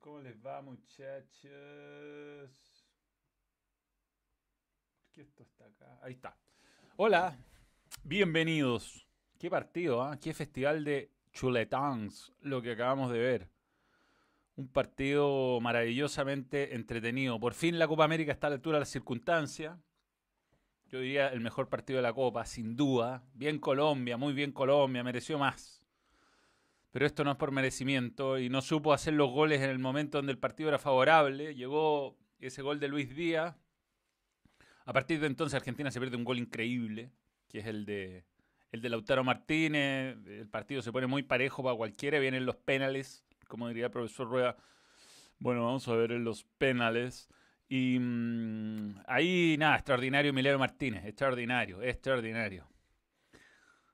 [0.00, 1.50] ¿Cómo les va, muchachos?
[4.98, 5.98] ¿Por qué esto está acá?
[6.02, 6.36] Ahí está.
[6.96, 7.36] Hola,
[8.02, 9.06] bienvenidos.
[9.38, 10.18] Qué partido, ¿ah?
[10.20, 13.48] Qué festival de chuletans lo que acabamos de ver.
[14.56, 17.38] Un partido maravillosamente entretenido.
[17.38, 19.78] Por fin la Copa América está a la altura de las circunstancias.
[20.90, 23.22] Yo diría el mejor partido de la Copa, sin duda.
[23.34, 25.80] Bien Colombia, muy bien Colombia, mereció más.
[26.90, 30.18] Pero esto no es por merecimiento y no supo hacer los goles en el momento
[30.18, 31.54] donde el partido era favorable.
[31.54, 33.54] Llegó ese gol de Luis Díaz.
[34.84, 37.12] A partir de entonces Argentina se pierde un gol increíble,
[37.48, 38.24] que es el de,
[38.72, 40.16] el de Lautaro Martínez.
[40.26, 42.18] El partido se pone muy parejo para cualquiera.
[42.18, 44.56] Vienen los penales, como diría el profesor Rueda.
[45.38, 47.28] Bueno, vamos a ver en los penales.
[47.72, 52.68] Y mmm, ahí, nada, extraordinario Emiliano Martínez, extraordinario, extraordinario.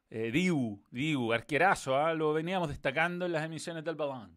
[0.08, 2.14] Eh, Dibu, Dibu, arquerazo, ¿eh?
[2.16, 4.34] lo veníamos destacando en las emisiones del balón.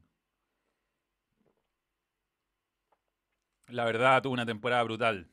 [3.67, 5.29] La verdad, tuvo una temporada brutal.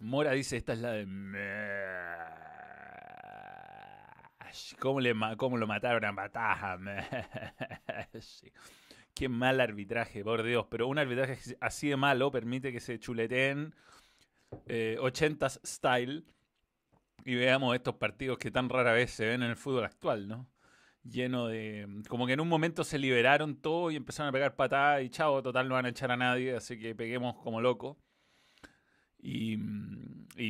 [0.00, 1.04] Mora dice, esta es la de...
[4.78, 6.78] ¿Cómo, le, cómo lo mataron a Bataja?
[9.14, 10.66] Qué mal arbitraje, por Dios.
[10.70, 13.74] Pero un arbitraje así de malo permite que se chuleteen
[14.66, 16.24] eh, 80s style
[17.24, 20.46] y veamos estos partidos que tan rara vez se ven en el fútbol actual, ¿no?
[21.04, 22.02] Lleno de...
[22.08, 25.42] Como que en un momento se liberaron todo y empezaron a pegar patadas y chao,
[25.42, 27.98] total no van a echar a nadie, así que peguemos como loco.
[29.18, 29.56] Y,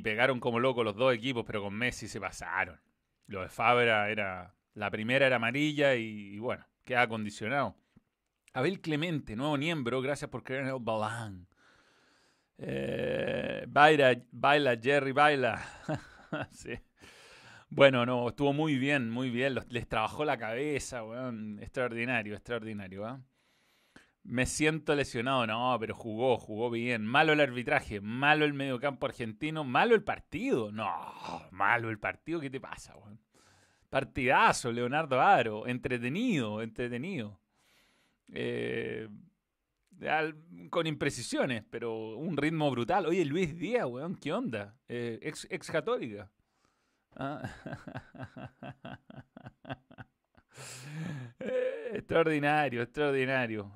[0.02, 2.80] pegaron como loco los dos equipos, pero con Messi se pasaron.
[3.26, 4.54] Lo de Fabra era...
[4.74, 7.76] La primera era amarilla y, y bueno, queda acondicionado.
[8.54, 11.48] Abel Clemente, nuevo miembro, gracias por creer en el balán.
[12.56, 15.60] Eh, baila, baila, Jerry, baila.
[16.52, 16.78] sí.
[17.68, 19.56] Bueno, no, estuvo muy bien, muy bien.
[19.70, 21.58] Les trabajó la cabeza, weón.
[21.60, 23.08] Extraordinario, extraordinario.
[23.08, 23.18] ¿eh?
[24.22, 27.04] Me siento lesionado, no, pero jugó, jugó bien.
[27.04, 30.70] Malo el arbitraje, malo el mediocampo argentino, malo el partido.
[30.70, 30.88] No,
[31.50, 33.18] malo el partido, ¿qué te pasa, weón?
[33.90, 35.66] Partidazo, Leonardo Aro.
[35.66, 37.40] Entretenido, entretenido.
[38.32, 39.08] Eh,
[40.70, 43.06] con imprecisiones, pero un ritmo brutal.
[43.06, 44.76] Oye, Luis Díaz, weón, ¿qué onda?
[44.88, 46.30] Eh, ex, ex, católica.
[47.16, 47.42] Ah.
[51.38, 53.72] eh, extraordinario, extraordinario.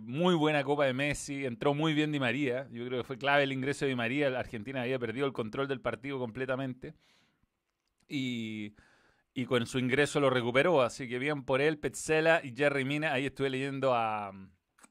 [0.00, 1.44] Muy buena Copa de Messi.
[1.44, 2.68] Entró muy bien Di María.
[2.70, 4.30] Yo creo que fue clave el ingreso de Di María.
[4.30, 6.94] La Argentina había perdido el control del partido completamente.
[8.08, 8.74] Y
[9.34, 13.12] y con su ingreso lo recuperó, así que bien por él, Petzela y Jerry Mina,
[13.12, 14.32] ahí estuve leyendo a,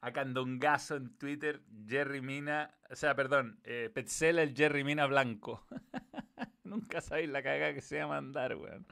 [0.02, 5.66] a Candongazo en Twitter, Jerry Mina, o sea, perdón, eh, Petzela el Jerry Mina blanco.
[6.64, 8.86] Nunca sabéis la cagada que se va a mandar, weón.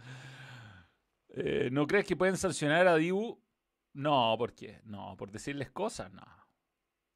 [1.29, 3.41] Eh, ¿No crees que pueden sancionar a Dibu?
[3.93, 4.81] No, ¿por qué?
[4.85, 6.23] No, por decirles cosas, no.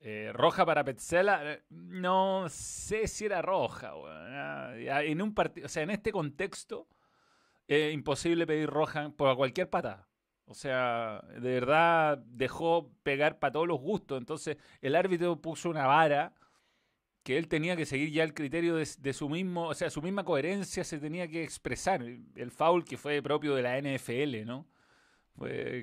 [0.01, 4.77] Eh, roja para Petzela, no sé si era roja, weón.
[4.77, 6.87] En un partido, o sea, en este contexto
[7.69, 10.07] es imposible pedir roja por cualquier patada.
[10.45, 14.17] O sea, de verdad dejó pegar para todos los gustos.
[14.17, 16.33] Entonces, el árbitro puso una vara
[17.21, 20.23] que él tenía que seguir ya el criterio de, su mismo, o sea, su misma
[20.23, 22.01] coherencia se tenía que expresar.
[22.01, 24.67] El foul que fue propio de la NFL, ¿no?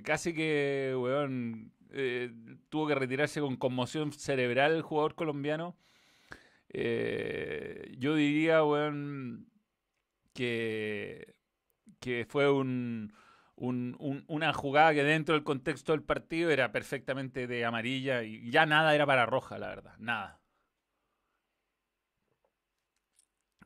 [0.02, 2.32] Casi que, weón, eh,
[2.68, 5.76] tuvo que retirarse con conmoción cerebral el jugador colombiano.
[6.70, 9.48] Eh, yo diría, weón,
[10.34, 11.35] que
[12.00, 13.12] que fue un,
[13.56, 18.50] un, un, una jugada que dentro del contexto del partido era perfectamente de amarilla y
[18.50, 20.40] ya nada era para roja, la verdad, nada.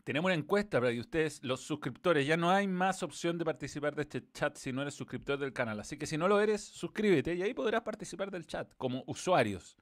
[0.04, 3.94] Tenemos una encuesta para que ustedes, los suscriptores, ya no hay más opción de participar
[3.94, 5.78] de este chat si no eres suscriptor del canal.
[5.78, 9.76] Así que si no lo eres, suscríbete y ahí podrás participar del chat como usuarios.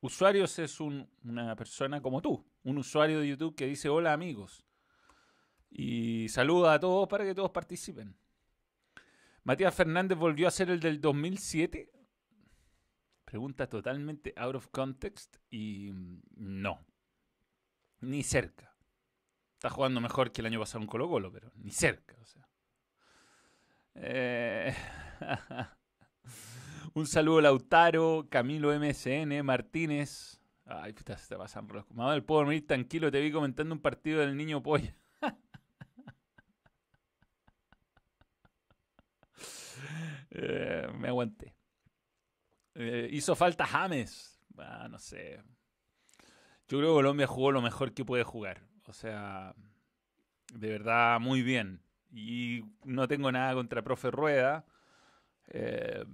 [0.00, 4.64] Usuarios es un, una persona como tú, un usuario de YouTube que dice hola amigos.
[5.70, 8.16] Y saluda a todos para que todos participen.
[9.44, 11.90] Matías Fernández volvió a ser el del 2007.
[13.24, 15.90] Pregunta totalmente out of context y
[16.36, 16.86] no.
[18.00, 18.74] Ni cerca.
[19.54, 22.16] Está jugando mejor que el año pasado en Colo Colo, pero ni cerca.
[22.20, 22.48] O sea.
[23.94, 24.74] Eh...
[26.94, 30.40] Un saludo a Lautaro, Camilo MSN, Martínez.
[30.64, 34.20] Ay, puta, se está pasando los Manuel, puedo dormir tranquilo, te vi comentando un partido
[34.20, 34.94] del niño polla.
[40.30, 41.54] Eh, me aguanté.
[42.74, 44.40] Eh, hizo falta James.
[44.56, 45.42] Ah, no sé.
[46.68, 48.62] Yo creo que Colombia jugó lo mejor que puede jugar.
[48.86, 49.54] O sea,
[50.52, 51.82] de verdad, muy bien.
[52.10, 54.66] Y no tengo nada contra profe Rueda.
[55.48, 56.04] Eh,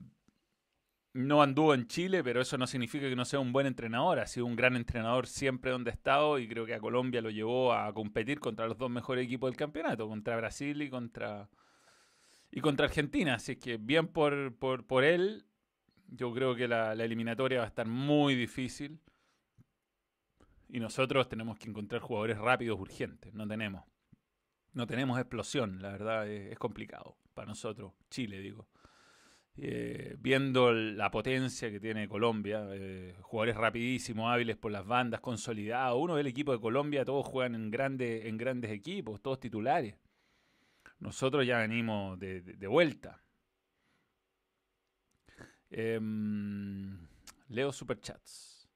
[1.13, 4.19] no anduvo en Chile, pero eso no significa que no sea un buen entrenador.
[4.19, 7.31] Ha sido un gran entrenador siempre donde ha estado y creo que a Colombia lo
[7.31, 11.49] llevó a competir contra los dos mejores equipos del campeonato, contra Brasil y contra,
[12.55, 13.35] y contra Argentina.
[13.35, 15.45] Así que bien por, por, él.
[16.07, 19.01] Yo creo que la, eliminatoria va a estar muy difícil.
[20.69, 23.35] Y nosotros tenemos que encontrar jugadores rápidos, urgentes.
[23.35, 23.85] No tenemos.
[24.73, 28.69] No tenemos explosión, la verdad es, complicado para nosotros, Chile digo.
[29.57, 36.01] Eh, viendo la potencia que tiene Colombia, eh, jugadores rapidísimos, hábiles por las bandas, consolidados.
[36.01, 39.95] Uno ve el equipo de Colombia, todos juegan en, grande, en grandes equipos, todos titulares.
[41.05, 43.23] Nosotros ya venimos de, vuelta.
[45.69, 46.99] Em,
[47.49, 48.71] leo superchats.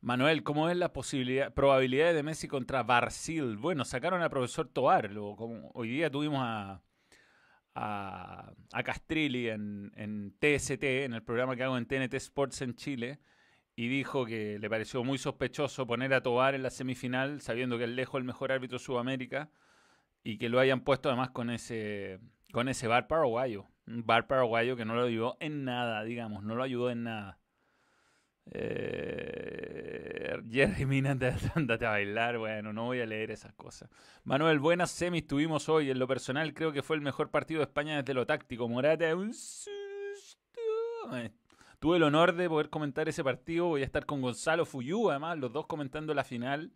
[0.00, 3.56] Manuel, ¿cómo es la posibilidad, probabilidad de Messi contra Brasil?
[3.56, 5.12] Bueno, sacaron al profesor Tobar.
[5.12, 6.80] como hoy día tuvimos a,
[7.74, 13.18] a, Castrilli en, en, TST, en el programa que hago en TNT Sports en Chile,
[13.74, 17.84] y dijo que le pareció muy sospechoso poner a Tobar en la semifinal, sabiendo que
[17.84, 19.50] es lejos el mejor árbitro de Sudamérica,
[20.24, 22.18] y que lo hayan puesto además con ese,
[22.50, 23.66] con ese bar paraguayo.
[23.86, 27.38] Un bar paraguayo que no lo ayudó en nada, digamos, no lo ayudó en nada.
[28.50, 31.10] Eh, Jerry Mina,
[31.54, 32.38] andate a bailar.
[32.38, 33.90] Bueno, no voy a leer esas cosas.
[34.24, 35.90] Manuel, buenas semis tuvimos hoy.
[35.90, 38.68] En lo personal, creo que fue el mejor partido de España desde lo táctico.
[38.68, 40.60] Morata, un susto.
[41.12, 41.32] Eh,
[41.78, 43.66] tuve el honor de poder comentar ese partido.
[43.66, 46.72] Voy a estar con Gonzalo Fuyú, además, los dos comentando la final.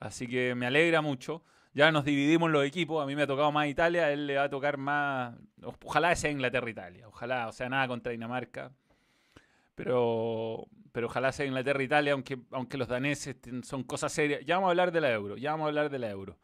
[0.00, 1.42] Así que me alegra mucho.
[1.74, 3.02] Ya nos dividimos los equipos.
[3.02, 5.34] A mí me ha tocado más Italia, él le va a tocar más.
[5.84, 7.08] Ojalá sea Inglaterra-Italia.
[7.08, 8.72] Ojalá, o sea, nada contra Dinamarca.
[9.74, 14.44] Pero pero ojalá sea Inglaterra e Italia, aunque, aunque los daneses son cosas serias.
[14.44, 16.38] Ya vamos a hablar de la euro, ya vamos a hablar de la euro.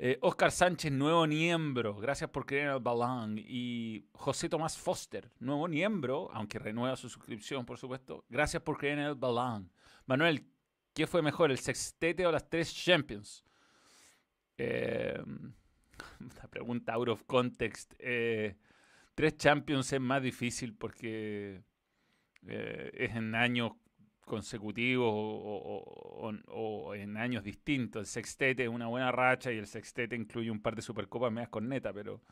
[0.00, 3.38] Eh, Oscar Sánchez, nuevo miembro, gracias por creer en el balón.
[3.38, 8.24] Y José Tomás Foster, nuevo miembro, aunque renueva su suscripción, por supuesto.
[8.28, 9.70] Gracias por creer en el balón.
[10.06, 10.44] Manuel,
[10.92, 13.44] ¿qué fue mejor, el sextete o las tres Champions?
[14.58, 15.20] Eh,
[16.36, 17.94] la pregunta out of context.
[17.98, 18.56] Eh,
[19.14, 21.62] tres Champions es más difícil porque
[22.46, 23.72] es en años
[24.24, 28.00] consecutivos o, en años distintos.
[28.00, 31.50] El sextete es una buena racha y el sextete incluye un par de supercopas medias
[31.50, 32.22] con neta, pero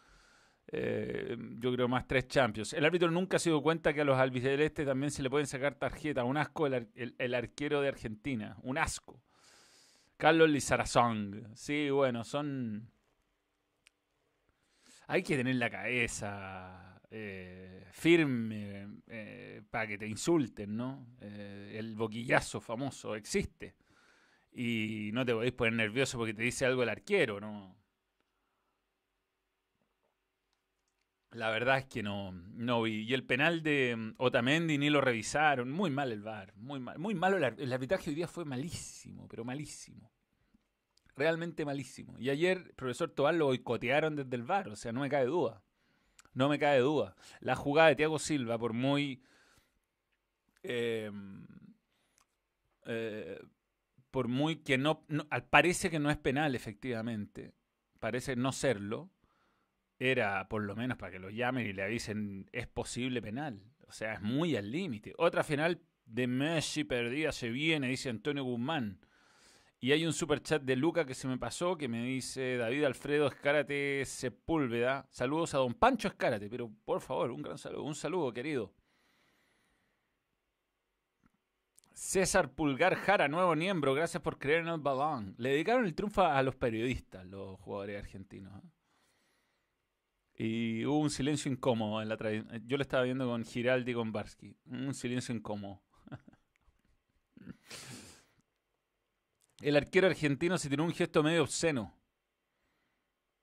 [0.68, 2.72] eh, yo creo más tres champions.
[2.72, 5.74] El árbitro nunca se dio cuenta que a los albicelestes también se le pueden sacar
[5.74, 6.24] tarjeta.
[6.24, 8.56] Un asco el, arquero de Argentina.
[8.62, 9.20] Un asco.
[10.22, 11.50] Carlos Lizarazón.
[11.56, 12.88] Sí, bueno, son...
[15.08, 21.08] Hay que tener la cabeza eh, firme eh, para que te insulten, ¿no?
[21.20, 23.74] Eh, el boquillazo famoso existe.
[24.52, 27.81] Y no te podéis poner nervioso porque te dice algo el arquero, ¿no?
[31.32, 33.04] La verdad es que no, no vi.
[33.04, 35.70] Y el penal de mm, Otamendi ni lo revisaron.
[35.70, 36.54] Muy mal el VAR.
[36.56, 37.38] Muy, mal, muy malo.
[37.38, 40.12] El, el arbitraje hoy día fue malísimo, pero malísimo.
[41.16, 42.18] Realmente malísimo.
[42.18, 44.68] Y ayer, profesor Tobar lo boicotearon desde el VAR.
[44.68, 45.62] O sea, no me cae duda.
[46.34, 47.16] No me cae duda.
[47.40, 49.22] La jugada de Thiago Silva, por muy.
[50.62, 51.46] Em,
[52.86, 53.40] eh,
[54.10, 55.06] por muy que no,
[55.50, 57.54] Parece que no es penal, efectivamente.
[57.98, 59.10] Parece no serlo.
[60.04, 63.62] Era, por lo menos, para que lo llamen y le avisen, es posible penal.
[63.86, 65.14] O sea, es muy al límite.
[65.16, 68.98] Otra final de Messi perdida se viene, dice Antonio Guzmán.
[69.78, 72.82] Y hay un super chat de Luca que se me pasó que me dice David
[72.82, 75.06] Alfredo Escárate Sepúlveda.
[75.08, 78.74] Saludos a don Pancho Escárate, pero por favor, un gran saludo, un saludo querido.
[81.92, 85.36] César Pulgar Jara, nuevo miembro, gracias por creer en el balón.
[85.38, 88.52] Le dedicaron el triunfo a los periodistas, los jugadores argentinos.
[88.64, 88.81] ¿eh?
[90.44, 92.16] Y hubo un silencio incómodo en la
[92.66, 94.56] Yo lo estaba viendo con Giraldi y con Barsky.
[94.66, 95.80] Un silencio incómodo.
[99.60, 101.96] El arquero argentino se tiró un gesto medio obsceno.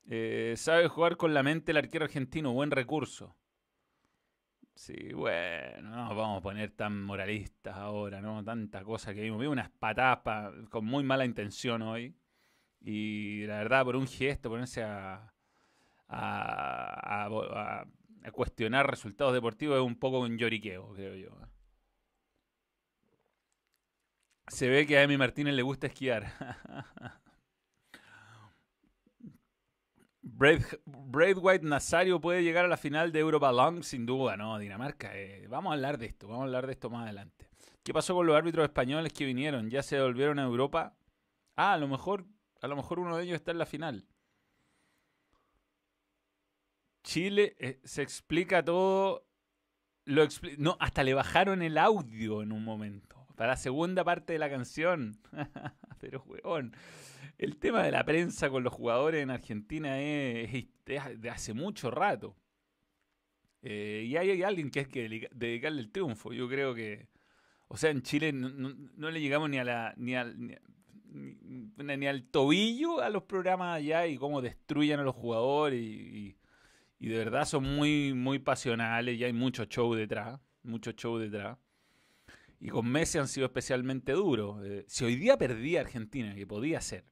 [0.09, 3.33] Eh, sabe jugar con la mente el arquero argentino, buen recurso.
[4.75, 8.43] Sí, bueno, no vamos a poner tan moralistas ahora, ¿no?
[8.43, 9.39] Tanta cosa que vimos.
[9.39, 12.13] Vimos unas patadas con muy mala intención hoy.
[12.81, 15.33] Y la verdad, por un gesto, ponerse a,
[16.09, 17.85] a,
[18.33, 21.29] cuestionar resultados deportivos es un poco un lloriqueo, creo yo.
[24.47, 26.31] Se ve que a Emi Martínez le gusta esquiar.
[30.39, 34.57] White Nazario puede llegar a la final de Euroballon sin duda, ¿no?
[34.57, 35.11] Dinamarca.
[35.13, 37.49] Eh, vamos a hablar de esto, vamos a hablar de esto más adelante.
[37.83, 39.69] ¿Qué pasó con los árbitros españoles que vinieron?
[39.69, 40.95] ¿Ya se devolvieron a Europa?
[41.55, 42.25] Ah, a lo mejor,
[42.61, 44.05] a lo mejor uno de ellos está en la final.
[47.09, 49.25] Chile eh, se explica todo
[50.05, 50.27] lo
[50.59, 53.25] no, hasta le bajaron el audio en un momento.
[53.35, 55.19] Para la segunda parte de la canción.
[55.99, 56.75] Pero, weón.
[57.39, 62.35] El tema de la prensa con los jugadores en Argentina es, de hace mucho rato.
[63.63, 66.31] Eh, y hay, alguien que es que dedicarle el triunfo.
[66.31, 67.07] Yo creo que.
[67.69, 69.95] O sea, en Chile no, le llegamos ni a la.
[69.97, 70.59] Ni al,
[71.07, 76.35] ni, al tobillo a los programas allá y cómo destruyen a los jugadores y,
[77.07, 81.57] de verdad son muy, muy pasionales y hay mucho show detrás, mucho show detrás.
[82.59, 84.61] Y con Messi han sido especialmente duros.
[84.65, 87.05] Eh, si hoy día perdía Argentina, que podía ser,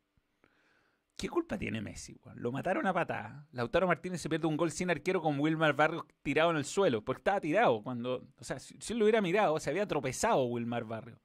[1.17, 2.15] ¿Qué culpa tiene Messi?
[2.35, 3.47] Lo mataron a patada.
[3.51, 7.03] Lautaro Martínez se pierde un gol sin arquero con Wilmar Barrios tirado en el suelo.
[7.03, 7.81] Porque estaba tirado.
[7.81, 11.19] cuando O sea, si, él lo hubiera mirado, se había tropezado Wilmar Barrios.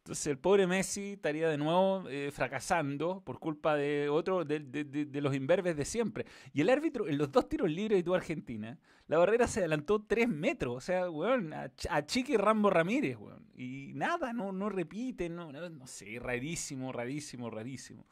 [0.00, 5.34] Entonces el pobre Messi estaría de nuevo eh, fracasando por culpa de otro, de, los
[5.34, 6.24] imberbes de siempre.
[6.54, 8.78] Y el árbitro, en los dos tiros libres de tu Argentina,
[9.08, 10.76] la barrera se adelantó tres metros.
[10.76, 11.70] O sea, weón, a,
[12.06, 13.46] Chiqui Rambo Ramírez, weón.
[13.54, 18.06] Y nada, no, no repite, no, no, no sé, rarísimo, rarísimo, rarísimo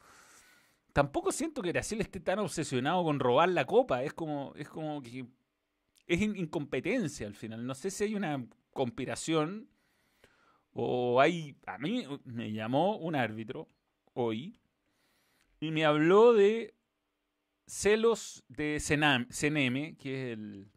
[0.92, 4.02] tampoco siento que Brasil esté tan obsesionado con robar la copa.
[4.02, 5.26] Es como, es como que
[6.09, 7.64] es incompetencia al final.
[7.64, 9.68] No sé si hay una conspiración
[10.72, 11.56] o hay...
[11.66, 13.68] A mí me llamó un árbitro
[14.14, 14.58] hoy
[15.60, 16.75] y me habló de
[17.66, 20.70] celos de Ceneme, que es el,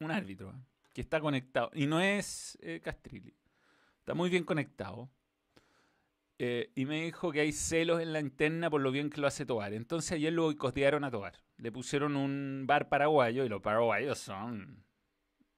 [0.00, 0.60] un árbitro ¿eh?
[0.92, 1.70] que está conectado.
[1.74, 3.36] Y no es eh, Castrilli.
[3.98, 5.10] Está muy bien conectado.
[6.38, 9.26] Eh, y me dijo que hay celos en la interna por lo bien que lo
[9.26, 9.72] hace Tobar.
[9.72, 11.40] Entonces ayer lo boicotearon a Tobar.
[11.56, 14.85] Le pusieron un bar paraguayo y los paraguayos son...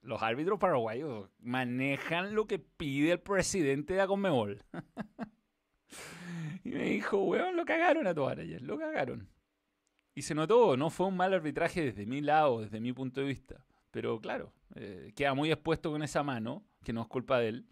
[0.09, 4.65] Los árbitros paraguayos manejan lo que pide el presidente de Conmebol.
[6.65, 9.29] y me dijo, weón, lo cagaron a Tobar ayer, lo cagaron.
[10.15, 13.27] Y se notó, no fue un mal arbitraje desde mi lado, desde mi punto de
[13.27, 13.63] vista.
[13.91, 17.67] Pero claro, eh, queda muy expuesto con esa mano, que no es culpa de él.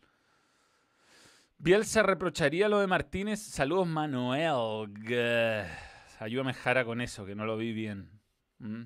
[1.56, 3.40] Bielsa reprocharía lo de Martínez.
[3.40, 5.70] Saludos, Manuel.
[6.18, 8.10] Ayúdame, Jara, con eso, que no lo vi bien.
[8.58, 8.82] ¿Mm?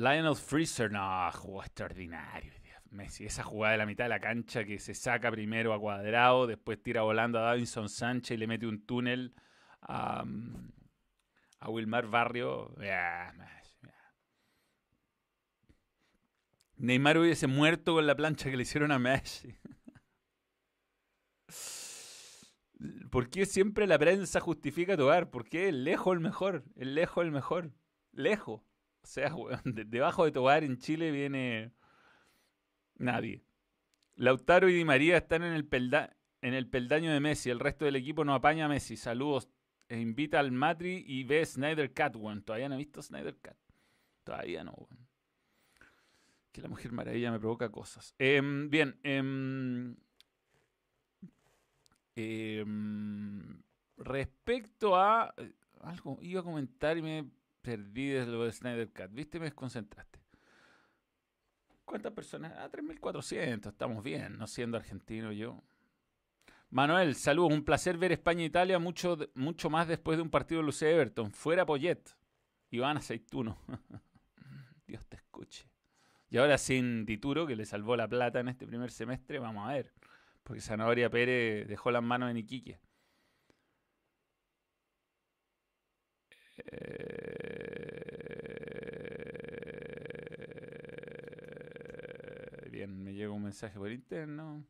[0.00, 2.54] Lionel Freezer, no, jugó extraordinario.
[2.90, 6.46] Messi, esa jugada de la mitad de la cancha que se saca primero a cuadrado,
[6.46, 9.34] después tira volando a Davinson Sánchez y le mete un túnel
[9.82, 10.24] a,
[11.60, 12.74] a Wilmar Barrio.
[16.78, 19.54] Neymar hubiese muerto con la plancha que le hicieron a Messi.
[23.10, 25.28] ¿Por qué siempre la prensa justifica tu hogar?
[25.28, 26.64] ¿Por qué lejos el mejor?
[26.74, 27.74] El lejos el mejor.
[28.12, 28.62] Lejos.
[29.10, 31.72] Sea, debajo de tu hogar en Chile viene
[32.96, 33.44] nadie.
[34.16, 35.68] Lautaro y Di María están en el,
[36.42, 37.50] en el peldaño de Messi.
[37.50, 38.96] El resto del equipo no apaña a Messi.
[38.96, 39.48] Saludos.
[39.88, 42.42] E invita al Matri y ve Snyder Cat, one.
[42.42, 43.56] Todavía no he visto Snyder Cat.
[44.22, 44.88] Todavía no,
[46.52, 48.14] Que la Mujer Maravilla me provoca cosas.
[48.18, 49.96] Em, bien, eh,
[52.20, 53.62] Em,
[53.96, 55.34] respecto a.
[55.36, 55.52] Eh,
[55.82, 57.30] algo iba a comentar y me
[57.62, 59.10] perdí desde lo de Snyder Cat.
[59.12, 59.38] ¿Viste?
[59.38, 60.20] Me desconcentraste.
[61.84, 62.52] ¿Cuántas personas?
[62.56, 63.68] Ah, 3.400.
[63.68, 65.62] Estamos bien, no siendo argentino yo.
[66.70, 67.52] Manuel, saludos.
[67.52, 71.32] Un placer ver España-Italia mucho, mucho más después de un partido de Luce Everton.
[71.32, 72.00] Fuera Poyet.
[72.70, 73.58] Iván Aceituno.
[74.86, 75.68] Dios te escuche.
[76.28, 79.72] Y ahora sin Dituro, que le salvó la plata en este primer semestre, vamos a
[79.72, 79.92] ver.
[80.44, 82.78] Porque Zanahoria Pérez dejó las manos en Iquique.
[86.66, 87.80] Eh,
[92.70, 94.64] bien, me llega un mensaje por interno.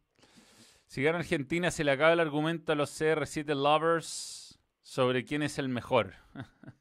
[0.87, 5.59] Si gana Argentina, se le acaba el argumento a los CR7 Lovers sobre quién es
[5.59, 6.14] el mejor.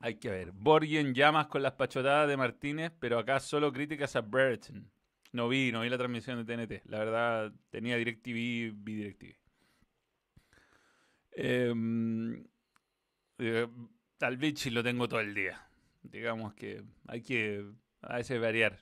[0.00, 0.52] Hay que ver.
[0.52, 4.90] Borgien llamas con las pachotadas de Martínez, pero acá solo críticas a Brereton.
[5.32, 6.82] No vi, no vi la transmisión de TNT.
[6.86, 9.39] La verdad, tenía DirecTV, vi DirecTV.
[11.42, 11.72] Eh,
[14.20, 15.66] al Vichy lo tengo todo el día.
[16.02, 17.64] Digamos que hay que
[18.02, 18.78] a veces variar.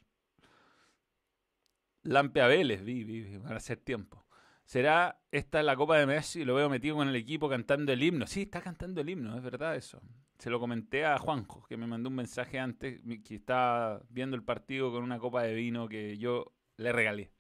[2.02, 4.26] Lampe a Vélez, vi, vi, van a hacer tiempo.
[4.64, 6.44] ¿Será esta la Copa de Messi?
[6.44, 8.26] Lo veo metido con el equipo cantando el himno.
[8.26, 10.02] Sí, está cantando el himno, es verdad eso.
[10.38, 14.42] Se lo comenté a Juanjo, que me mandó un mensaje antes, que estaba viendo el
[14.42, 17.32] partido con una copa de vino que yo le regalé.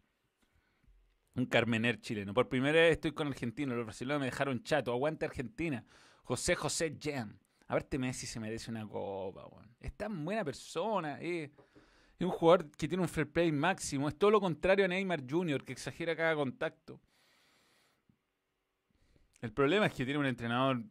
[1.38, 2.34] Un Carmener chileno.
[2.34, 3.76] Por primera vez estoy con argentino.
[3.76, 4.92] Los brasileños me dejaron chato.
[4.92, 5.84] Aguante Argentina.
[6.24, 7.38] José José Jam.
[7.68, 11.20] A verte Messi se merece una copa, Es tan buena persona.
[11.20, 11.52] Eh.
[12.18, 14.08] Es un jugador que tiene un fair play máximo.
[14.08, 17.00] Es todo lo contrario a Neymar Jr., que exagera cada contacto.
[19.40, 20.82] El problema es que tiene un entrenador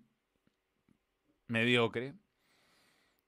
[1.47, 2.13] mediocre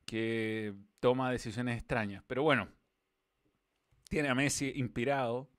[0.05, 2.23] que toma decisiones extrañas.
[2.27, 2.69] Pero bueno,
[4.07, 5.49] tiene a Messi inspirado,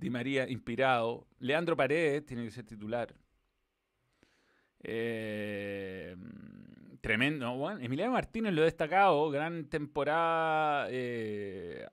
[0.00, 3.14] Di María inspirado, Leandro Paredes tiene que ser titular.
[4.82, 6.16] Eh,
[7.02, 7.54] tremendo.
[7.56, 11.86] Bueno, Emiliano Martínez lo ha destacado, gran temporada eh,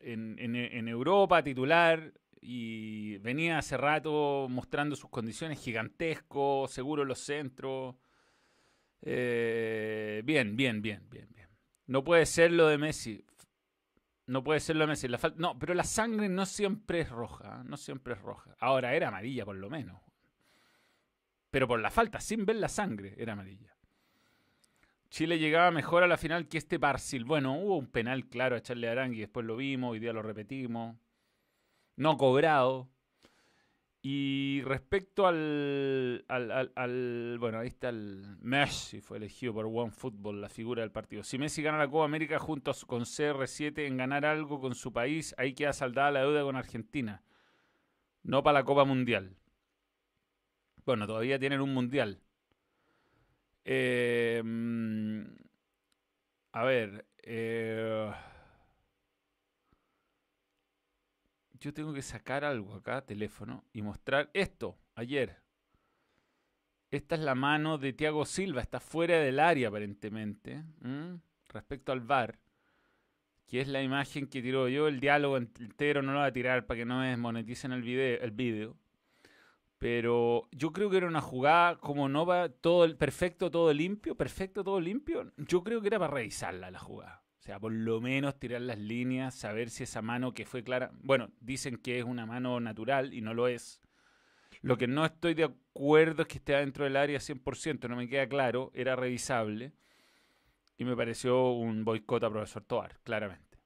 [0.00, 7.94] en, Europa, titular, y venía hace rato mostrando sus condiciones gigantesco, seguro los centros.
[9.02, 11.48] Eh, bien, bien, bien, bien, bien.
[11.86, 13.24] No puede ser lo de Messi.
[14.28, 15.08] No puede ser lo de Messi.
[15.08, 17.62] La no, pero la sangre no siempre es roja.
[17.64, 18.54] No siempre es roja.
[18.60, 20.02] Ahora era amarilla, por lo menos.
[21.50, 23.74] Pero por la falta, sin ver la sangre, era amarilla.
[25.08, 27.24] Chile llegaba mejor a la final que este Barcil.
[27.24, 30.20] Bueno, hubo un penal claro a echarle a Arangui, después lo vimos, hoy día lo
[30.20, 30.98] repetimos.
[31.96, 32.90] No cobrado.
[34.00, 38.36] Y respecto al, al, Bueno, ahí está el.
[38.40, 41.24] Messi fue elegido por One Football, la figura del partido.
[41.24, 45.34] Si Messi gana la Copa América junto con CR7 en ganar algo con su país,
[45.36, 47.22] ahí queda saldada la deuda con Argentina.
[48.22, 49.36] No para la Copa Mundial.
[50.84, 52.20] Bueno, todavía tienen un mundial.
[53.64, 55.22] Eh, mm,
[56.52, 57.06] a ver.
[57.22, 58.10] Eh,
[61.60, 65.36] yo tengo que sacar algo acá, teléfono, y mostrar esto, ayer.
[66.90, 70.64] Esta es la mano de Thiago Silva, está fuera del área aparentemente,
[71.48, 72.38] respecto al VAR,
[73.46, 76.66] que es la imagen que tiró yo, el diálogo entero no lo voy a tirar
[76.66, 78.76] para que no me desmoneticen el video, el video.
[79.78, 84.16] Pero yo creo que era una jugada como no va todo el perfecto, todo limpio,
[84.16, 85.32] perfecto, todo limpio.
[85.36, 87.22] Yo creo que era para revisarla la jugada.
[87.48, 90.90] Sea, por lo menos tirar las líneas, saber si esa mano que fue clara.
[91.00, 93.80] Bueno, dicen que es una mano natural y no lo es.
[94.60, 98.06] Lo que no estoy de acuerdo es que esté dentro del área 100%, no me
[98.06, 99.72] queda claro, era revisable.
[100.76, 103.58] Y me pareció un boicot a profesor Toar, claramente.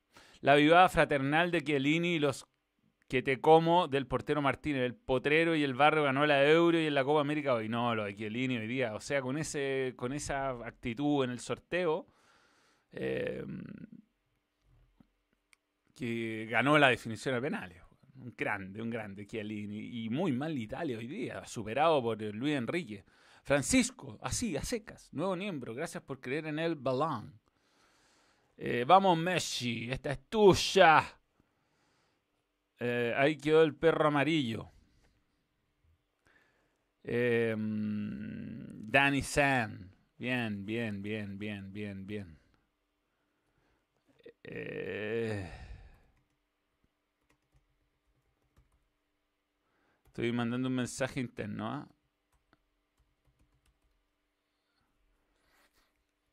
[0.43, 2.47] La vivada fraternal de Chiellini y los
[3.09, 4.85] que te como del portero Martínez.
[4.85, 7.69] El potrero y el barrio ganó la Euro y en la Copa América hoy.
[7.69, 8.95] No, lo de Chiellini hoy día.
[8.95, 12.07] O sea, con, ese, con esa actitud en el sorteo,
[12.93, 13.45] eh,
[15.95, 17.83] que ganó la definición de penales.
[18.15, 20.05] Un grande, un grande Chiellini.
[20.05, 23.05] Y muy mal Italia hoy día, superado por Luis Enrique.
[23.43, 25.75] Francisco, así, a secas, nuevo miembro.
[25.75, 27.41] Gracias por creer en el balón.
[28.57, 31.03] Eh, vamos, Messi, esta es tuya.
[32.79, 34.71] Eh, ahí quedó el perro amarillo.
[37.03, 39.91] Eh, Danny San.
[40.17, 42.42] Bien, bien, bien, bien, bien, bien.
[44.45, 45.49] Eh,
[50.05, 51.69] estoy mandando un mensaje interno.
[51.69, 51.89] ¿ah?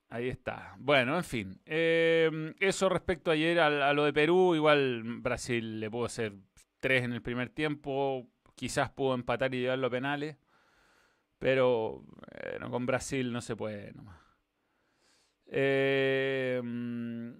[0.10, 0.76] Ahí está.
[0.80, 1.62] Bueno, en fin.
[1.66, 4.56] Em, eso respecto ayer a, lo de Perú.
[4.56, 6.34] Igual Brasil le pudo hacer
[6.80, 8.28] tres en el primer tiempo.
[8.56, 10.38] Quizás pudo empatar y llevarlo a penales.
[11.38, 12.04] Pero
[12.72, 14.20] con Brasil no se puede nomás.
[15.52, 17.34] Em,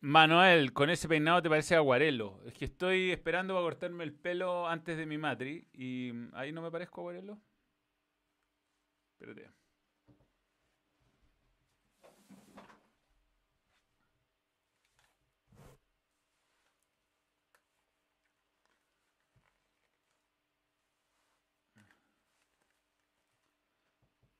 [0.00, 2.40] Manuel, con ese peinado te parece aguarelo.
[2.46, 5.68] Es que estoy esperando para cortarme el pelo antes de mi matri.
[5.72, 7.38] Y ahí no me parezco aguarelo.
[9.18, 9.50] Espérate.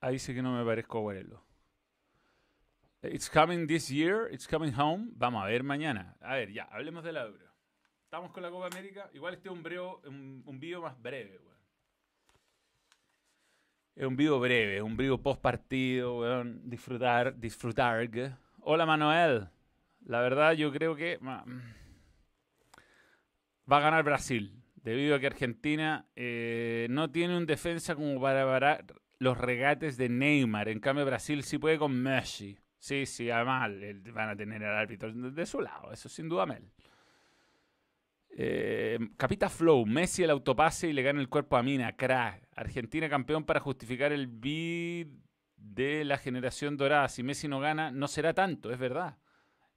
[0.00, 1.42] Ahí sí que no me parezco abuelo.
[3.12, 5.10] It's coming this year, it's coming home.
[5.16, 6.16] Vamos a ver mañana.
[6.20, 7.46] A ver, ya, hablemos de la Euro.
[8.04, 9.08] Estamos con la Copa América.
[9.14, 11.56] Igual este es un, breo, un, video más breve, weón.
[13.94, 16.68] Es un video breve, un video post partido, weón.
[16.68, 18.08] Disfrutar, disfrutar.
[18.60, 19.48] Hola Manuel.
[20.04, 21.44] La verdad yo creo que va
[23.68, 24.62] a ganar Brasil.
[24.74, 28.84] Debido a que Argentina eh, no tiene un defensa como para parar
[29.18, 30.68] los regates de Neymar.
[30.68, 32.58] En cambio, Brasil sí puede con Messi.
[32.86, 33.72] Sí, sí, además
[34.14, 36.70] van a tener al árbitro de su lado, eso sin duda Mel.
[38.30, 42.46] Eh, Capita Flow, Messi el autopase y le gana el cuerpo a Mina, crack.
[42.54, 45.08] Argentina campeón para justificar el bid
[45.56, 47.08] de la generación dorada.
[47.08, 49.18] Si Messi no gana, no será tanto, es verdad.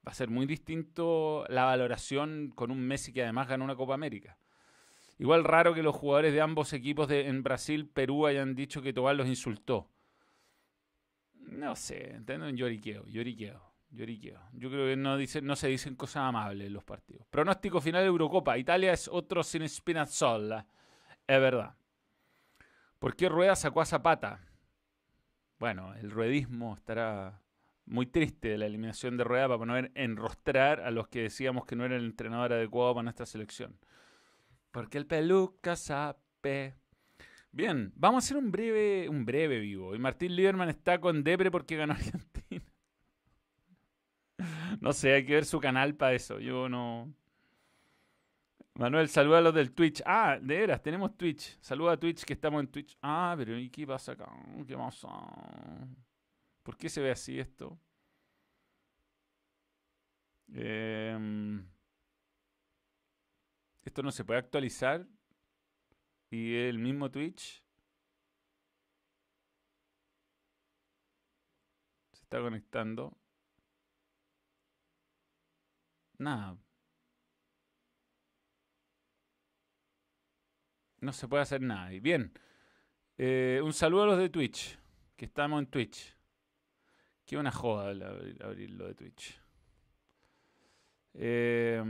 [0.06, 3.94] Va a ser muy distinto la valoración con un Messi que además ganó una Copa
[3.94, 4.38] América.
[5.18, 8.92] Igual raro que los jugadores de ambos equipos de, en Brasil, Perú hayan dicho que
[8.92, 9.90] Tobal los insultó.
[11.50, 13.60] No sé, entiendo lloriqueo, lloriqueo,
[13.90, 14.40] lloriqueo.
[14.52, 17.26] Yo creo que no, se dicen cosas amables en los partidos.
[17.28, 18.56] Pronóstico final de Eurocopa.
[18.56, 20.64] Italia es otro sin Spinazzola.
[21.26, 21.74] Es verdad.
[23.00, 24.40] ¿Por qué Rueda sacó a Zapata?
[25.58, 27.42] Bueno, el ruedismo estará
[27.84, 31.74] muy triste de la eliminación de Rueda para no enrostrar a los que decíamos que
[31.74, 33.76] no era el entrenador adecuado para nuestra selección.
[34.70, 36.76] Porque el peluca sabe.
[37.52, 39.94] Bien, vamos a hacer un breve, un breve vivo.
[39.94, 42.64] Y Martín Lieberman está con Depre porque ganó Argentina.
[44.80, 46.38] no sé, hay que ver su canal para eso.
[46.38, 47.12] Yo no.
[48.74, 50.02] Manuel, saluda a los del Twitch.
[50.06, 51.58] Ah, de veras, tenemos Twitch.
[51.60, 52.96] Saluda a Twitch que estamos en Twitch.
[53.02, 54.30] Ah, pero ¿y qué pasa acá?
[54.66, 55.08] ¿Qué pasa?
[56.62, 57.78] ¿Por qué se ve así esto?
[60.52, 61.64] Em,
[63.82, 65.06] esto no se puede actualizar.
[66.30, 67.62] Y el mismo Twitch.
[72.12, 73.16] Se está conectando.
[76.18, 76.56] Nada.
[81.00, 81.88] No se puede hacer nada.
[82.00, 82.32] Bien.
[83.18, 84.78] Eh, un saludo a los de Twitch.
[85.16, 86.16] Que estamos en Twitch.
[87.26, 89.40] Qué una joda abrir, lo de Twitch.
[91.14, 91.82] Eh,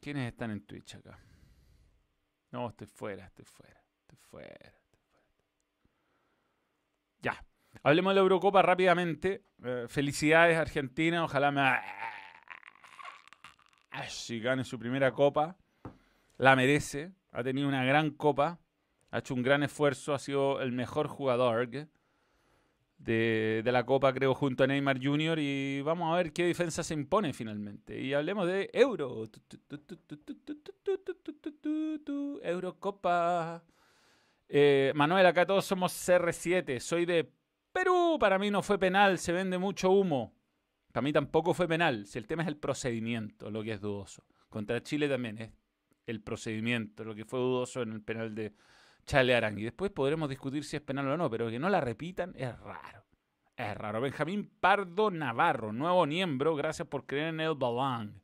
[0.00, 1.18] ¿Quiénes están en Twitch acá?
[2.50, 5.30] No, estoy fuera, estoy fuera, estoy fuera, estoy fuera.
[7.20, 7.44] Ya.
[7.82, 9.44] Hablemos de la Eurocopa rápidamente.
[9.62, 11.24] Eh, felicidades Argentina.
[11.24, 11.62] Ojalá me...
[14.08, 15.56] Si gane su primera copa.
[16.38, 17.12] La merece.
[17.32, 18.58] Ha tenido una gran copa.
[19.10, 20.14] Ha hecho un gran esfuerzo.
[20.14, 21.68] Ha sido el mejor jugador
[23.00, 25.38] de, la copa, creo, junto a Neymar Jr.
[25.38, 28.00] Y vamos a ver qué defensa se impone finalmente.
[28.00, 29.24] Y hablemos de Euro.
[32.42, 33.64] Eurocopa.
[34.48, 36.78] Eh, Manuel, acá todos somos CR7.
[36.80, 37.32] Soy de
[37.72, 38.18] Perú.
[38.20, 39.18] Para mí no fue penal.
[39.18, 40.34] Se vende mucho humo.
[40.92, 42.06] Para mí tampoco fue penal.
[42.06, 44.24] Si el tema es el procedimiento, lo que es dudoso.
[44.48, 45.52] Contra Chile también es
[46.06, 48.52] el procedimiento, lo que fue dudoso en el penal de
[49.14, 49.64] Arangui.
[49.64, 53.04] Después podremos discutir si es penal o no, pero que no la repitan es raro.
[53.56, 54.00] Es raro.
[54.00, 58.22] Benjamín Pardo Navarro, nuevo miembro, gracias por creer en el balón.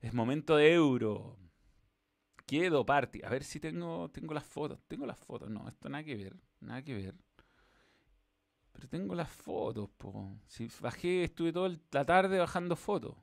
[0.00, 1.36] Es momento de euro.
[2.46, 3.22] Quedo party.
[3.24, 4.80] A ver si tengo, tengo las fotos.
[4.88, 5.50] Tengo las fotos.
[5.50, 6.36] No, esto nada que ver.
[6.60, 7.14] Nada que ver.
[8.72, 10.38] Pero tengo las fotos, po.
[10.46, 13.16] Si bajé, estuve toda la tarde bajando fotos.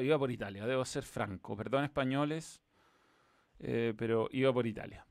[0.00, 1.56] Iba por Italia, debo ser franco.
[1.56, 2.62] Perdón, españoles,
[3.58, 5.04] eh, pero iba por Italia.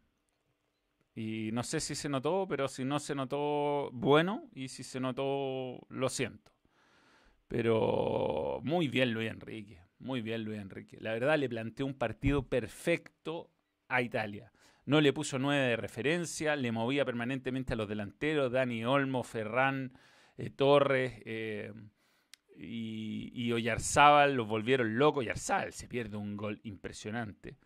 [1.14, 5.02] Y no sé si se notó, pero si no se notó, bueno, y si se
[5.02, 6.54] notó, lo siento.
[7.50, 10.98] Pero muy bien Luis Enrique, muy bien Luis Enrique.
[11.02, 13.52] La verdad le planteó un partido perfecto
[13.90, 14.54] a Italia.
[14.90, 19.94] No le puso nueve de referencia, le movía permanentemente a los delanteros, Dani Olmo, Ferran,
[20.36, 21.72] eh, Torres eh,
[22.58, 25.20] y, y los volvieron locos.
[25.20, 27.60] Oyarzábal se pierde un gol impresionante.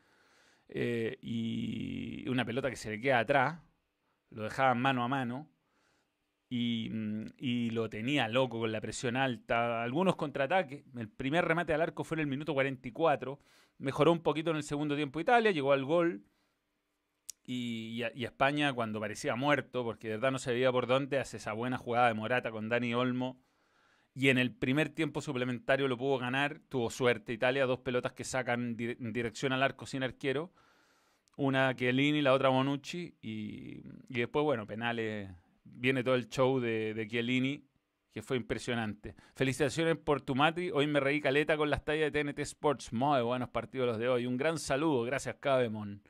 [0.68, 3.58] Eh, y una pelota que se le queda atrás,
[4.30, 5.50] lo dejaban mano a mano.
[6.50, 6.92] Y,
[7.38, 9.82] y, lo tenía loco con la presión alta.
[9.82, 10.84] Algunos contraataques.
[10.98, 13.40] El primer remate al arco fue en el minuto 44.
[13.78, 16.26] Mejoró un poquito en el segundo tiempo Italia, llegó al gol.
[17.46, 21.54] Y, España, cuando parecía muerto, porque de verdad no se veía por dónde, hace esa
[21.54, 23.42] buena jugada de Morata con Dani Olmo.
[24.16, 26.60] Y en el primer tiempo suplementario lo pudo ganar.
[26.70, 30.54] Tuvo suerte Italia, dos pelotas que sacan en dirección al arco sin arquero.
[31.36, 33.16] Una Chiellini, la otra Bonucci.
[33.22, 35.30] Y, después, bueno, penales.
[35.66, 37.66] Viene todo el show de, de Chiellini,
[38.12, 39.16] que fue impresionante.
[39.36, 40.70] Felicitaciones por tu Mati.
[40.72, 42.94] Hoy me reí caleta con las tallas de TNT Sports.
[42.94, 44.28] Muy buenos partidos los de hoy.
[44.28, 45.04] Un gran saludo.
[45.04, 46.04] Gracias, Cabemon.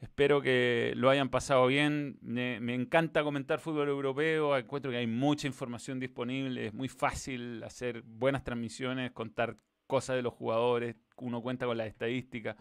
[0.00, 2.18] Espero que lo hayan pasado bien.
[2.22, 4.56] Me, encanta comentar fútbol europeo.
[4.56, 6.68] Encuentro que hay mucha información disponible.
[6.68, 10.96] Es muy fácil hacer buenas transmisiones, contar cosas de los jugadores.
[11.16, 12.56] Uno cuenta con las estadísticas.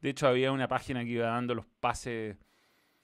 [0.00, 2.36] De hecho, había una página que iba dando los pases.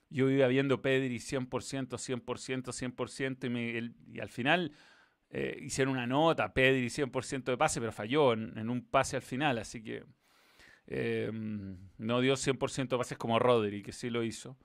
[0.09, 3.93] Yo iba viendo Pedri 100%, 100%, 100%.
[4.09, 4.71] Y, y al final
[5.29, 9.57] eh, hicieron una nota, Pedri 100% de pase, pero falló en un pase al final.
[9.57, 10.05] Así que
[10.93, 14.57] Em, no dio 100% de pases como Rodri, que sí lo hizo.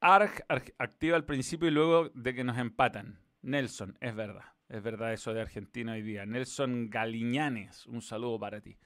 [0.00, 0.44] Arg,
[0.76, 3.20] activa al principio y luego de que nos empatan.
[3.40, 4.44] Nelson, es verdad.
[4.68, 6.26] Es verdad eso de Argentina hoy día.
[6.26, 8.76] Nelson Galiñanes, un saludo para ti.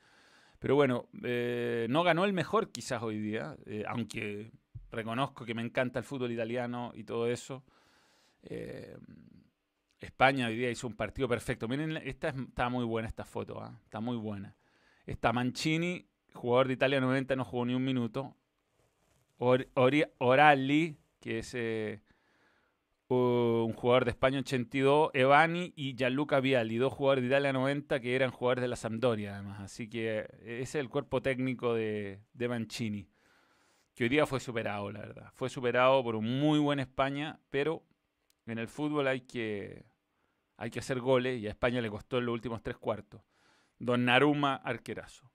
[0.60, 4.52] Pero bueno, eh, no ganó el mejor quizás hoy día, eh, aunque
[4.92, 7.64] reconozco que me encanta el fútbol italiano y todo eso.
[8.42, 8.96] Eh,
[9.98, 11.66] España hoy día hizo un partido perfecto.
[11.66, 13.76] Miren, esta está muy buena esta foto, ¿ah?
[13.82, 14.54] está muy buena.
[15.08, 18.36] Está Mancini, jugador de Italia 90, no jugó ni un minuto.
[19.38, 22.02] Orali, que es eh,
[23.08, 28.14] un jugador de España 82, Evani y Gianluca Vialli, dos jugadores de Italia 90 que
[28.14, 29.60] eran jugadores de la Sampdoria además.
[29.60, 33.08] Así que ese es el cuerpo técnico de, de Mancini,
[33.94, 35.30] que hoy día fue superado, la verdad.
[35.32, 37.82] Fue superado por un muy buen España, pero
[38.44, 39.86] en el fútbol hay que,
[40.58, 43.22] hay que hacer goles y a España le costó en los últimos tres cuartos.
[43.78, 45.30] Don Naruma, arquerazo.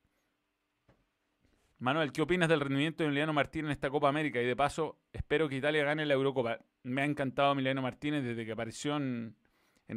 [1.79, 4.41] Manuel, ¿qué opinas del rendimiento de Emiliano Martínez en esta Copa América?
[4.41, 6.59] Y de paso, espero que Italia gane la Eurocopa.
[6.83, 9.35] Me ha encantado Emiliano Martínez desde que apareció en,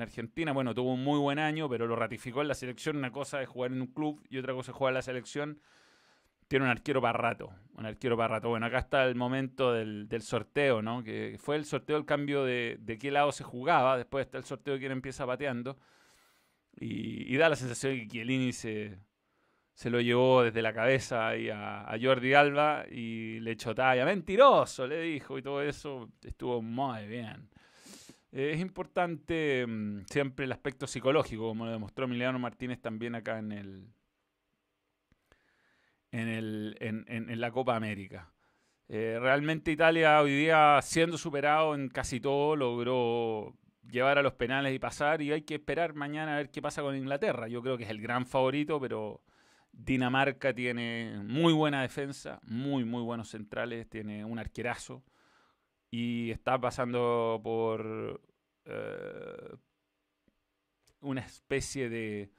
[0.00, 0.52] Argentina.
[0.52, 2.96] Bueno, tuvo un muy buen año, pero lo ratificó en la selección.
[2.96, 5.60] Una cosa es jugar en un club y otra cosa es jugar en la selección.
[6.48, 7.52] Tiene un arquero para rato.
[7.74, 8.40] Un arquero para.
[8.40, 11.02] Bueno, acá está el momento del, sorteo, ¿no?
[11.02, 13.96] Que fue el sorteo, el cambio de, de, qué lado se jugaba.
[13.96, 15.78] Después está el sorteo de quién empieza pateando.
[16.78, 18.98] Y, y da la sensación que Chiellini se
[19.76, 24.06] se lo llevó desde la cabeza ahí a, Jordi Alba y le echó talla.
[24.06, 27.50] Mentiroso, le dijo, y todo eso estuvo muy bien.
[28.32, 33.38] Eh, es importante mm, siempre el aspecto psicológico, como lo demostró Emiliano Martínez también acá
[33.38, 33.92] en el
[36.10, 38.32] en, el, en, la Copa América.
[38.88, 43.54] Eh, realmente Italia hoy día, siendo superado en casi todo, logró
[43.90, 45.22] llevar a los penales y pasar.
[45.22, 47.48] Y hay que esperar mañana a ver qué pasa con Inglaterra.
[47.48, 49.22] Yo creo que es el gran favorito, pero
[49.72, 55.04] Dinamarca tiene muy buena defensa, muy, muy buenos centrales, tiene un arquerazo
[55.90, 58.20] y está pasando por
[58.64, 59.56] eh,
[61.00, 62.30] una especie de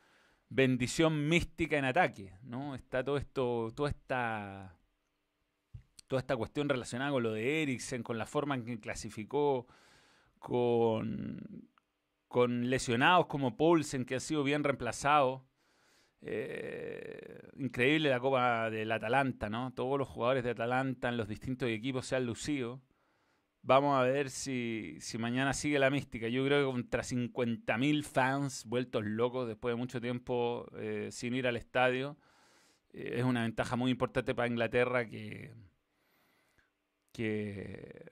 [0.50, 2.76] bendición mística en ataque, ¿no?
[2.76, 4.78] Está todo esto, toda esta,
[6.08, 9.68] toda esta cuestión relacionada con lo de Eriksen, con la forma en que clasificó,
[10.40, 11.70] con,
[12.28, 15.46] con lesionados como Paulsen, que ha sido bien reemplazado.
[16.22, 19.74] Eh, increíble la Copa del Atalanta, ¿no?
[19.74, 22.82] Todos los jugadores de Atalanta en los distintos equipos se han lucido.
[23.62, 26.28] Vamos a ver si, si mañana sigue la mística.
[26.30, 31.48] Yo creo que contra 50.000 fans vueltos locos después de mucho tiempo eh, sin ir
[31.48, 32.18] al estadio,
[32.94, 35.54] eh, es una ventaja muy importante para Inglaterra que,
[37.12, 38.06] que,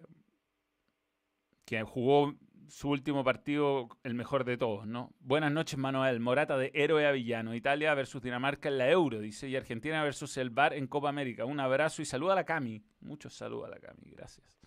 [1.66, 2.36] que jugó
[2.68, 5.12] su último partido el mejor de todos, ¿no?
[5.20, 6.20] Buenas noches, Manuel.
[6.20, 7.56] Morata de héroe a villano.
[7.56, 9.48] Italia versus Dinamarca en la Euro, dice.
[9.48, 11.46] Y Argentina versus el Bar en Copa América.
[11.46, 12.84] Un abrazo y saluda a la Cami.
[13.02, 14.60] Muchos saludos a la Cami, gracias.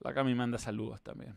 [0.00, 1.36] La Cami manda saludos también.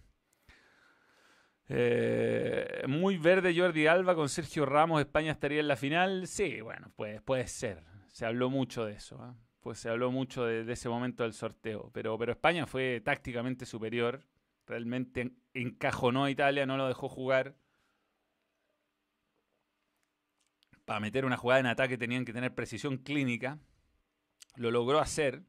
[1.69, 5.02] Eh, muy verde Jordi Alba con Sergio Ramos.
[5.02, 6.28] España estaría en la final.
[6.28, 7.84] Sí, bueno, pues puede ser.
[8.08, 9.17] Se habló mucho de eso.
[9.21, 9.36] ¿ah?
[9.62, 11.91] Pues se habló mucho de, de, ese momento del sorteo.
[11.93, 14.21] Pero, pero España fue tácticamente superior
[14.67, 17.56] Realmente encajonó a Italia, no lo dejó jugar.
[20.84, 23.60] Para meter una jugada en ataque tenían que tener precisión clínica.
[24.56, 25.43] Lo logró hacer.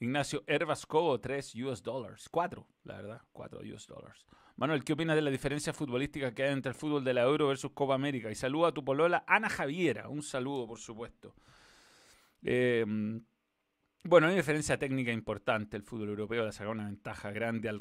[0.00, 2.28] Ignacio Herbascobo, 3 US dollars.
[2.28, 4.26] 4, la verdad, 4 US dollars.
[4.56, 7.48] Manuel, ¿qué opinas de la diferencia futbolística que hay entre el fútbol de la Euro
[7.48, 8.30] versus Copa América?
[8.30, 10.08] Y saluda a tu polola Ana Javiera.
[10.08, 11.34] Un saludo, por supuesto.
[12.42, 12.84] Eh,
[14.02, 15.76] bueno, hay una diferencia técnica importante.
[15.76, 17.80] El fútbol europeo le ha sacado una ventaja grande al